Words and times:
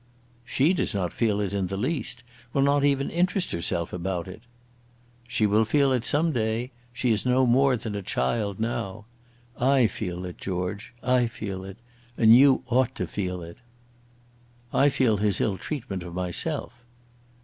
"She 0.43 0.73
does 0.73 0.95
not 0.95 1.13
feel 1.13 1.39
it 1.39 1.53
in 1.53 1.67
the 1.67 1.77
least; 1.77 2.23
will 2.53 2.63
not 2.63 2.83
even 2.83 3.11
interest 3.11 3.51
herself 3.51 3.93
about 3.93 4.27
it." 4.27 4.41
"She 5.27 5.45
will 5.45 5.63
feel 5.63 5.91
it 5.91 6.05
some 6.05 6.31
day. 6.31 6.71
She 6.91 7.11
is 7.11 7.23
no 7.23 7.45
more 7.45 7.77
than 7.77 7.93
a 7.93 8.01
child 8.01 8.59
now. 8.59 9.05
I 9.59 9.85
feel 9.85 10.25
it, 10.25 10.39
George; 10.39 10.91
I 11.03 11.27
feel 11.27 11.63
it; 11.63 11.77
and 12.17 12.35
you 12.35 12.63
ought 12.65 12.95
to 12.95 13.05
feel 13.05 13.43
it." 13.43 13.57
"I 14.73 14.89
feel 14.89 15.17
his 15.17 15.39
ill 15.39 15.59
treatment 15.59 16.01
of 16.01 16.15
myself." 16.15 16.73